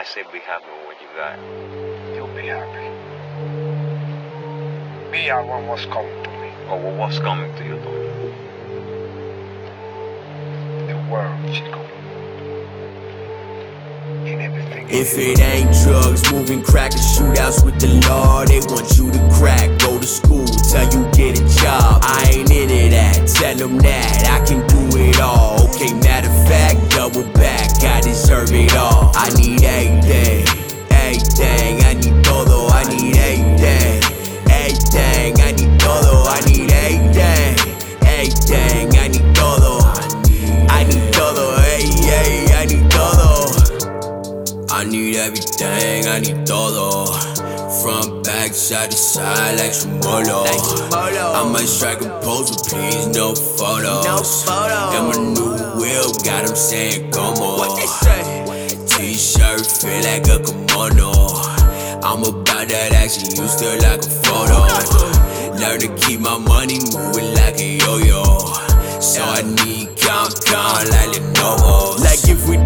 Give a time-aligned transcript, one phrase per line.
[0.00, 1.36] I said be happy with what you got.
[2.16, 2.88] You'll be happy.
[5.10, 6.48] Me, I want what's coming to me.
[6.70, 8.08] Or what- what's coming to you, Tony?
[10.86, 11.80] The world, Chico.
[14.24, 14.90] And.
[14.90, 19.20] If it ain't drugs, moving crack and shootouts with the law, they want you to
[19.38, 19.68] crack.
[19.80, 22.00] Go to school till you get a job.
[22.02, 23.28] I ain't into that.
[23.28, 24.09] Tell them that
[44.90, 47.06] need everything, I need todo.
[47.80, 50.44] Front, back, side to side, like Tremolo.
[50.92, 54.04] I might strike a pose, but please no photos.
[54.04, 54.94] No photos.
[54.94, 57.56] And my new wheel got 'em saying como.
[57.58, 58.20] What they say?
[58.86, 61.12] T-shirt feel like a kimono.
[62.02, 64.58] I'm about that action, you still like a photo.
[65.60, 68.24] Learn to keep my money moving like a yo-yo.
[69.00, 72.00] So I need count, count like Lenovo.
[72.02, 72.56] Like if we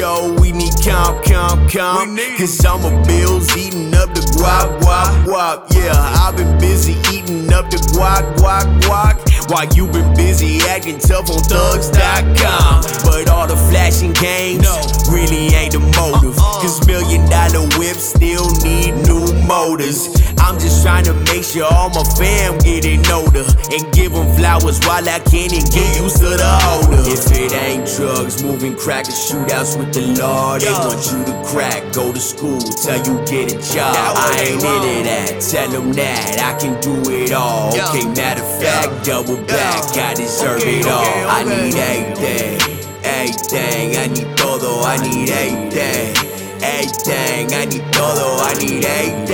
[0.00, 2.18] show, we need count, count, count.
[2.38, 5.74] Cause I'm a bills eating up the guac, guac, guac.
[5.74, 9.16] Yeah, I've been busy eating up the guac, guac, guac.
[9.50, 12.82] While you been busy acting tough on thugs.com.
[13.04, 14.64] But all the flashing games
[15.10, 16.38] really ain't the motive.
[16.38, 16.62] Uh-uh.
[16.62, 20.08] Cause million dollar whips still need new motors.
[20.50, 23.46] I'm just trying to make sure all my fam getting older.
[23.70, 27.06] And give them flowers while I can and get used to the odor.
[27.06, 31.34] If it ain't drugs, moving crack and shootouts with the law, they want you to
[31.46, 31.92] crack.
[31.92, 33.94] Go to school till you get a job.
[33.94, 35.38] I ain't into that.
[35.38, 37.70] Tell them that I can do it all.
[37.70, 39.86] Okay, matter of fact, double back.
[39.94, 41.30] I deserve it all.
[41.30, 42.58] I need everything,
[43.06, 43.96] everything.
[44.02, 44.82] I need todo.
[44.82, 46.10] I need everything,
[46.58, 47.54] everything.
[47.54, 48.42] I need todo.
[48.42, 49.29] I need everything.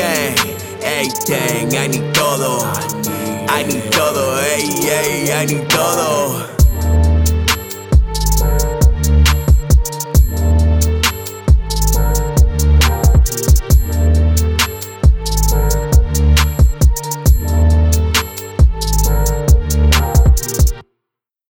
[0.86, 2.60] Everything, I need todo.
[3.48, 6.55] I need todo, hey, hey, I need todo.